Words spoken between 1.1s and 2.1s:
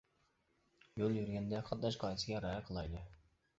يۈرگەندە قاتناش